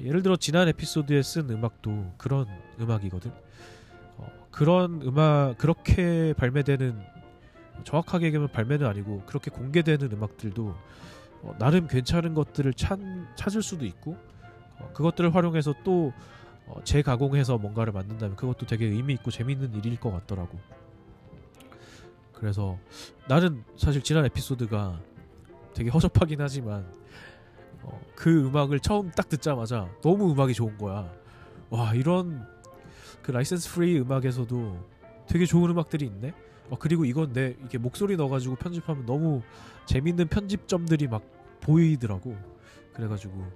예를 0.00 0.22
들어 0.22 0.36
지난 0.36 0.68
에피소드에 0.68 1.22
쓴 1.22 1.50
음악도 1.50 2.12
그런 2.16 2.46
음악이거든. 2.80 3.32
그런 4.58 5.02
음악 5.02 5.56
그렇게 5.58 6.34
발매되는 6.36 7.00
정확하게 7.84 8.26
얘기하면 8.26 8.50
발매는 8.50 8.88
아니고 8.88 9.22
그렇게 9.24 9.52
공개되는 9.52 10.10
음악들도 10.10 10.74
어, 11.42 11.54
나름 11.60 11.86
괜찮은 11.86 12.34
것들을 12.34 12.74
찾, 12.74 12.98
찾을 13.36 13.62
수도 13.62 13.84
있고 13.86 14.16
어, 14.80 14.90
그것들을 14.94 15.32
활용해서 15.32 15.74
또 15.84 16.12
어, 16.68 16.82
재가공해서 16.84 17.58
뭔가를 17.58 17.92
만든다면 17.92 18.36
그것도 18.36 18.66
되게 18.66 18.86
의미 18.86 19.14
있고 19.14 19.30
재밌는 19.30 19.74
일일 19.74 19.98
것 19.98 20.10
같더라고. 20.12 20.58
그래서 22.34 22.78
나는 23.26 23.64
사실 23.76 24.02
지난 24.02 24.24
에피소드가 24.26 25.00
되게 25.74 25.90
허접하긴 25.90 26.40
하지만 26.40 26.86
어, 27.82 28.00
그 28.14 28.46
음악을 28.46 28.80
처음 28.80 29.10
딱 29.10 29.28
듣자마자 29.28 29.88
너무 30.02 30.30
음악이 30.32 30.54
좋은 30.54 30.76
거야. 30.78 31.12
와 31.70 31.94
이런 31.94 32.46
그 33.22 33.30
license 33.30 33.70
free 33.70 33.98
음악에서도 33.98 34.86
되게 35.26 35.46
좋은 35.46 35.70
음악들이 35.70 36.06
있네. 36.06 36.32
어, 36.70 36.76
그리고 36.78 37.04
이건 37.04 37.32
내 37.32 37.56
이게 37.64 37.78
목소리 37.78 38.16
넣어가지고 38.16 38.56
편집하면 38.56 39.06
너무 39.06 39.42
재밌는 39.86 40.28
편집점들이 40.28 41.08
막 41.08 41.22
보이더라고. 41.60 42.36
그래가지고 42.92 43.46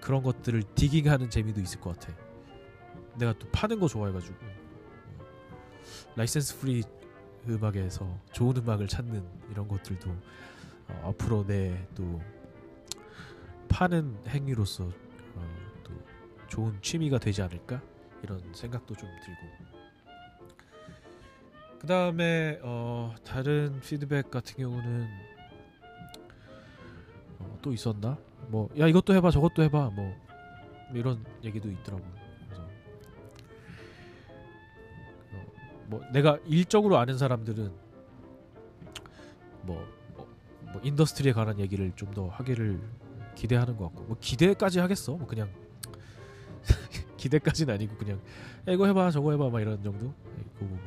그런 0.00 0.22
것들을 0.22 0.62
digging하는 0.74 1.30
재미도 1.30 1.60
있을 1.60 1.80
것 1.80 1.98
같아. 1.98 2.27
내가 3.18 3.32
또 3.38 3.48
파는 3.50 3.80
거 3.80 3.88
좋아해가지고 3.88 4.34
어, 4.40 5.24
license 6.16 6.58
free 6.58 6.82
음악에서 7.48 8.18
좋은 8.32 8.56
음악을 8.56 8.88
찾는 8.88 9.24
이런 9.50 9.66
것들도 9.68 10.10
어, 10.88 11.10
앞으로 11.10 11.46
내 11.46 11.86
또 11.94 12.20
파는 13.68 14.16
행위로서 14.26 14.84
어, 15.34 15.56
또 15.84 15.92
좋은 16.48 16.76
취미가 16.80 17.18
되지 17.18 17.42
않을까 17.42 17.80
이런 18.22 18.42
생각도 18.54 18.94
좀 18.96 19.08
들고 19.24 19.40
그 21.80 21.86
다음에 21.86 22.58
어, 22.62 23.14
다른 23.24 23.78
피드백 23.80 24.30
같은 24.30 24.56
경우는 24.56 25.06
어, 27.38 27.58
또 27.62 27.72
있었나? 27.72 28.18
뭐 28.48 28.68
야 28.78 28.86
이것도 28.88 29.14
해봐 29.14 29.30
저것도 29.30 29.62
해봐 29.64 29.90
뭐 29.90 30.14
이런 30.94 31.24
얘기도 31.44 31.70
있더라고. 31.70 32.02
그 32.02 32.27
뭐 35.88 36.02
내가 36.12 36.38
일적으로 36.46 36.98
아는 36.98 37.16
사람들은 37.18 37.72
뭐, 39.62 39.84
뭐, 40.14 40.28
뭐 40.72 40.80
인더스트리에 40.84 41.32
관한 41.32 41.58
얘기를 41.58 41.92
좀 41.96 42.12
더 42.14 42.28
하기를 42.28 42.80
기대하는 43.34 43.76
것 43.76 43.84
같고 43.86 44.02
뭐 44.04 44.16
기대까지 44.20 44.78
하겠어. 44.80 45.12
뭐 45.12 45.26
그냥 45.26 45.48
기대까지는 47.16 47.74
아니고 47.74 47.96
그냥 47.96 48.20
야, 48.68 48.72
이거 48.72 48.86
해봐 48.86 49.10
저거 49.10 49.32
해봐 49.32 49.48
막 49.50 49.60
이런 49.60 49.82
정도? 49.82 50.12
그리고 50.34 50.74
뭐, 50.74 50.78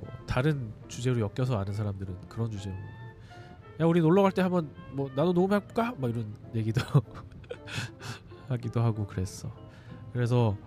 뭐 0.00 0.08
다른 0.26 0.72
주제로 0.88 1.18
엮여서 1.20 1.58
아는 1.58 1.72
사람들은 1.74 2.28
그런 2.28 2.50
주제로 2.50 2.74
야 3.80 3.84
우리 3.86 4.00
놀러 4.00 4.22
갈 4.22 4.32
때 4.32 4.42
한번 4.42 4.70
뭐 4.92 5.10
나도 5.14 5.32
녹음해볼까? 5.32 5.94
막 5.98 6.10
이런 6.10 6.32
얘기도 6.54 6.80
하기도 8.48 8.80
하고 8.82 9.06
그랬어. 9.06 9.50
그래서 10.12 10.50
음, 10.50 10.66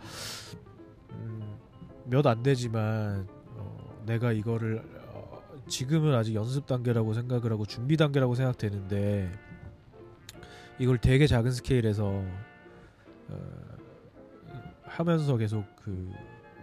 몇 2.05 2.25
안 2.27 2.43
되지만 2.43 3.27
어, 3.55 4.03
내가 4.05 4.31
이거를 4.31 4.83
어, 5.09 5.41
지금은 5.67 6.13
아직 6.13 6.35
연습 6.35 6.65
단계라고 6.67 7.13
생각을 7.13 7.51
하고 7.51 7.65
준비 7.65 7.97
단계라고 7.97 8.35
생각되는데 8.35 9.31
이걸 10.79 10.97
되게 10.97 11.25
작은 11.27 11.51
스케일에서 11.51 12.23
어, 13.29 13.65
하면서 14.83 15.37
계속 15.37 15.65
그 15.83 16.11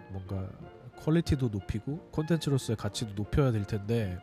뭔가 0.09 0.47
quality도 1.01 1.49
높이고 1.49 1.97
콘텐츠로서의 2.11 2.77
가치도 2.77 3.13
높여야 3.15 3.51
될 3.51 3.65
텐데 3.65 4.17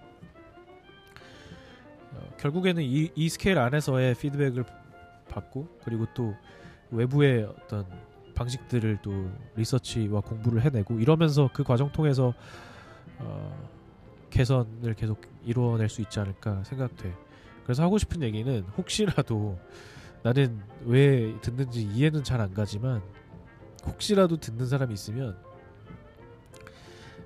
어, 2.12 2.34
결국에는 2.38 2.82
이, 2.82 3.10
이 3.14 3.28
스케일 3.28 3.58
안에서의 3.58 4.14
피드백을 4.14 4.64
받고 5.28 5.68
그리고 5.84 6.06
또 6.14 6.34
외부의 6.90 7.44
어떤 7.44 7.86
방식들을 8.40 9.00
또 9.02 9.30
리서치와 9.56 10.22
공부를 10.22 10.62
해내고 10.62 10.98
이러면서 10.98 11.50
그 11.52 11.62
과정 11.62 11.92
통해서 11.92 12.32
어, 13.18 13.70
개선을 14.30 14.94
계속 14.94 15.20
이루어낼 15.44 15.90
수 15.90 16.00
있지 16.00 16.18
않을까 16.20 16.64
생각돼. 16.64 17.14
그래서 17.64 17.82
하고 17.82 17.98
싶은 17.98 18.22
얘기는 18.22 18.62
혹시라도 18.78 19.58
나는 20.22 20.58
왜 20.86 21.38
듣는지 21.42 21.82
이해는 21.82 22.24
잘 22.24 22.40
안 22.40 22.54
가지만 22.54 23.02
혹시라도 23.84 24.38
듣는 24.38 24.66
사람이 24.66 24.94
있으면 24.94 25.36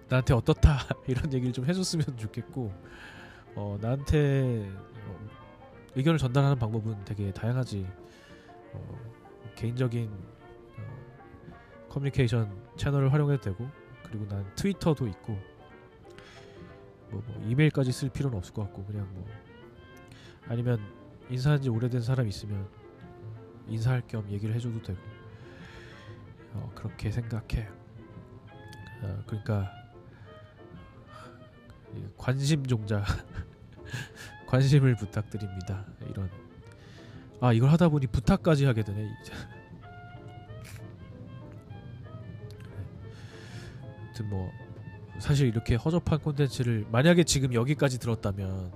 나한테 0.08 0.34
어떻다 0.34 0.78
이런 1.06 1.32
얘기를 1.32 1.52
좀 1.52 1.64
해줬으면 1.66 2.16
좋겠고 2.18 2.72
어, 3.54 3.78
나한테 3.80 4.68
어, 5.06 5.18
의견을 5.94 6.18
전달하는 6.18 6.58
방법은 6.58 7.04
되게 7.04 7.32
다양하지 7.32 7.86
어, 8.72 8.98
개인적인 9.54 10.10
어, 10.10 10.33
커뮤니케이션 11.94 12.50
채널을 12.76 13.12
활용해도 13.12 13.40
되고 13.40 13.68
그리고 14.02 14.26
난 14.26 14.44
트위터도 14.56 15.06
있고 15.06 15.38
뭐, 17.08 17.22
뭐 17.24 17.44
이메일까지 17.48 17.92
쓸 17.92 18.08
필요는 18.08 18.36
없을 18.36 18.52
것 18.52 18.62
같고 18.64 18.84
그냥 18.84 19.08
뭐 19.14 19.24
아니면 20.48 20.80
인사한 21.30 21.62
지 21.62 21.70
오래된 21.70 22.00
사람 22.00 22.26
있으면 22.26 22.68
인사할 23.68 24.02
겸 24.08 24.28
얘기를 24.28 24.52
해줘도 24.56 24.82
되고 24.82 24.98
어, 26.54 26.72
그렇게 26.74 27.12
생각해. 27.12 27.68
어, 29.02 29.22
그러니까 29.26 29.70
관심 32.16 32.66
종자 32.66 33.04
관심을 34.48 34.96
부탁드립니다. 34.96 35.86
이런. 36.10 36.28
아 37.40 37.52
이걸 37.52 37.70
하다 37.70 37.88
보니 37.88 38.08
부탁까지 38.08 38.64
하게 38.64 38.82
되네 38.82 39.08
뭐 44.34 44.50
사실 45.20 45.46
이렇게 45.46 45.76
허접한 45.76 46.18
콘텐츠를 46.18 46.84
만약에 46.90 47.22
지금 47.22 47.54
여기까지 47.54 48.00
들었다면 48.00 48.72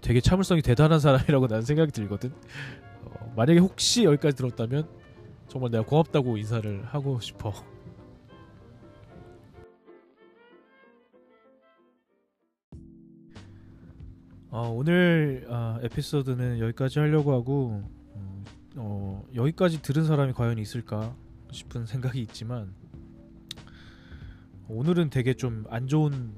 되게 0.00 0.20
참을성이 0.20 0.62
대단한 0.62 0.98
사람이라고 0.98 1.46
나는 1.46 1.62
생각이 1.62 1.92
들거든. 1.92 2.32
어, 3.04 3.32
만약에 3.36 3.60
혹시 3.60 4.02
여기까지 4.02 4.36
들었다면 4.36 4.88
정말 5.46 5.70
내가 5.70 5.84
고맙다고 5.84 6.38
인사를 6.38 6.84
하고 6.86 7.20
싶어. 7.20 7.52
어, 14.50 14.68
오늘 14.68 15.46
어, 15.48 15.78
에피소드는 15.82 16.58
여기까지 16.58 16.98
하려고 16.98 17.32
하고 17.32 17.84
음, 18.16 18.44
어, 18.74 19.24
여기까지 19.36 19.82
들은 19.82 20.04
사람이 20.04 20.32
과연 20.32 20.58
있을까 20.58 21.14
싶은 21.52 21.86
생각이 21.86 22.20
있지만 22.22 22.74
오늘은 24.74 25.10
되게 25.10 25.34
좀 25.34 25.66
안 25.68 25.86
좋은 25.86 26.32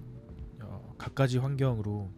어, 0.61 0.93
갖가지 0.99 1.39
환경으로 1.39 2.11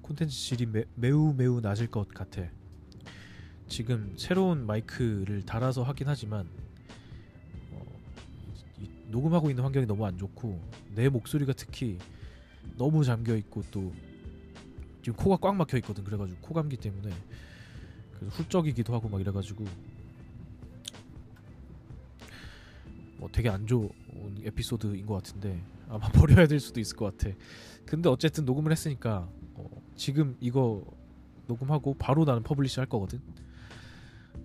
콘텐츠 0.00 0.34
질이 0.34 0.64
매, 0.64 0.84
매우 0.94 1.34
매우 1.34 1.60
낮을 1.60 1.88
것 1.88 2.08
같아. 2.08 2.44
지금 3.66 4.14
새로운 4.16 4.64
마이크를 4.64 5.44
달아서 5.44 5.82
하긴 5.82 6.08
하지만 6.08 6.48
어, 7.72 7.82
녹음하고 9.08 9.50
있는 9.50 9.64
환경이 9.64 9.84
너무 9.84 10.06
안 10.06 10.16
좋고 10.16 10.58
내 10.94 11.10
목소리가 11.10 11.52
특히 11.52 11.98
너무 12.78 13.04
잠겨 13.04 13.36
있고 13.36 13.62
또 13.70 13.92
지금 15.02 15.14
코가 15.14 15.36
꽉 15.42 15.56
막혀 15.56 15.76
있거든. 15.78 16.04
그래가지고 16.04 16.40
코 16.40 16.54
감기 16.54 16.78
때문에 16.78 17.14
그래서 18.14 18.34
훌쩍이기도 18.34 18.94
하고 18.94 19.10
막 19.10 19.20
이래가지고 19.20 19.66
뭐 23.18 23.28
되게 23.30 23.48
안 23.48 23.66
좋은 23.66 23.90
에피소드인 24.42 25.06
것 25.06 25.14
같은데 25.14 25.62
아마 25.88 26.08
버려야 26.12 26.46
될 26.46 26.60
수도 26.60 26.80
있을 26.80 26.96
것 26.96 27.16
같아. 27.16 27.34
근데 27.84 28.08
어쨌든 28.08 28.44
녹음을 28.44 28.72
했으니까 28.72 29.28
어, 29.54 29.68
지금 29.96 30.36
이거 30.40 30.84
녹음하고 31.46 31.94
바로 31.94 32.24
나는 32.24 32.42
publish 32.42 32.80
할 32.80 32.88
거거든. 32.88 33.20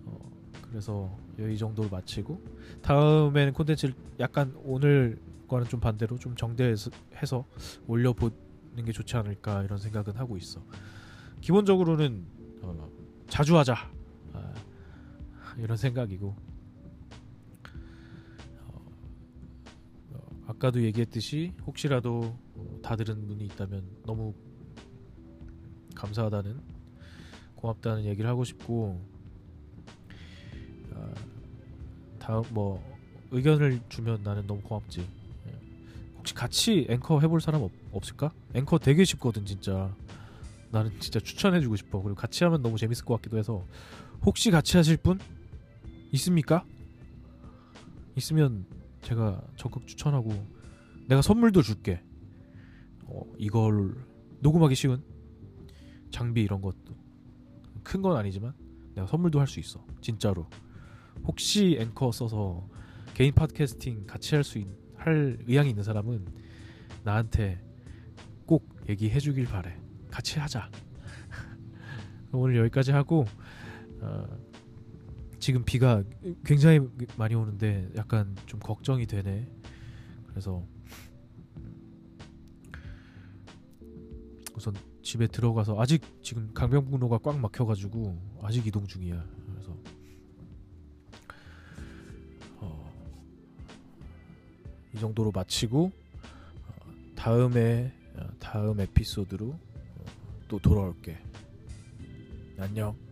어, 0.04 0.18
그래서 0.62 1.16
이 1.38 1.56
정도로 1.56 1.88
마치고 1.88 2.42
다음에는 2.82 3.52
콘텐츠를 3.52 3.94
약간 4.20 4.54
오늘과는 4.64 5.68
좀 5.68 5.80
반대로 5.80 6.18
좀 6.18 6.34
정대해서 6.36 6.90
해서 7.16 7.44
올려보 7.86 8.30
게 8.84 8.90
좋지 8.90 9.16
않을까 9.16 9.62
이런 9.62 9.78
생각은 9.78 10.16
하고 10.16 10.36
있어. 10.36 10.60
기본적으로는 11.40 12.26
어, 12.62 12.88
자주 13.28 13.56
하자 13.56 13.74
아, 14.32 14.54
이런 15.58 15.76
생각이고 15.76 16.34
아까도 20.54 20.82
얘기했듯이 20.82 21.52
혹시라도 21.66 22.36
다 22.82 22.96
들은 22.96 23.26
분이 23.26 23.44
있다면 23.46 23.84
너무 24.04 24.34
감사하다는 25.94 26.60
고맙다는 27.56 28.04
얘기를 28.04 28.28
하고 28.28 28.44
싶고 28.44 29.00
아, 30.94 31.12
다음 32.18 32.42
뭐 32.50 32.82
의견을 33.30 33.80
주면 33.88 34.22
나는 34.22 34.46
너무 34.46 34.60
고맙지. 34.62 35.06
혹시 36.16 36.34
같이 36.34 36.86
앵커 36.88 37.20
해볼 37.20 37.40
사람 37.40 37.62
없, 37.62 37.70
없을까? 37.92 38.32
앵커 38.54 38.78
되게 38.78 39.04
쉽거든 39.04 39.44
진짜. 39.44 39.94
나는 40.70 40.90
진짜 40.98 41.20
추천해주고 41.20 41.76
싶어. 41.76 42.02
그리고 42.02 42.16
같이 42.16 42.42
하면 42.44 42.62
너무 42.62 42.78
재밌을 42.78 43.04
것 43.04 43.14
같기도 43.16 43.38
해서 43.38 43.64
혹시 44.24 44.50
같이 44.50 44.76
하실 44.76 44.96
분 44.96 45.20
있습니까? 46.12 46.64
있으면 48.16 48.64
제가 49.04 49.42
적극 49.56 49.86
추천하고 49.86 50.30
내가 51.08 51.22
선물도 51.22 51.62
줄게. 51.62 52.02
어, 53.06 53.22
이걸 53.38 53.94
녹음하기 54.40 54.74
쉬운 54.74 55.02
장비 56.10 56.42
이런 56.42 56.60
것도 56.62 56.94
큰 57.82 58.00
건 58.02 58.16
아니지만 58.16 58.54
내가 58.94 59.06
선물도 59.06 59.38
할 59.40 59.46
수 59.46 59.60
있어. 59.60 59.84
진짜로. 60.00 60.48
혹시 61.24 61.76
앵커 61.80 62.10
써서 62.12 62.68
개인 63.14 63.34
팟캐스팅 63.34 64.06
같이 64.06 64.34
할 64.34 64.42
수 64.42 64.58
할 64.96 65.38
의향이 65.46 65.68
있는 65.68 65.82
사람은 65.82 66.24
나한테 67.02 67.62
꼭 68.46 68.74
얘기해 68.88 69.18
주길 69.20 69.44
바래. 69.44 69.78
같이 70.10 70.38
하자. 70.38 70.70
오늘 72.32 72.56
여기까지 72.56 72.92
하고 72.92 73.26
어, 74.00 74.26
지금 75.44 75.62
비가 75.62 76.02
굉장히 76.42 76.80
많이 77.18 77.34
오는데 77.34 77.90
약간 77.96 78.34
좀 78.46 78.58
걱정이 78.60 79.04
되네. 79.04 79.46
그래서 80.26 80.66
우선 84.56 84.72
집에 85.02 85.26
들어가서 85.26 85.78
아직 85.78 86.00
지금 86.22 86.50
강변북로가 86.54 87.18
꽉 87.18 87.38
막혀가지고 87.38 88.18
아직 88.40 88.66
이동 88.66 88.86
중이야. 88.86 89.22
그래서 89.50 89.76
어, 92.60 92.90
이 94.94 94.98
정도로 94.98 95.30
마치고 95.30 95.92
어, 96.68 96.90
다음에 97.14 97.92
어, 98.16 98.28
다음 98.38 98.80
에피소드로 98.80 99.48
어, 99.48 100.04
또 100.48 100.58
돌아올게. 100.58 101.18
안녕. 102.56 103.03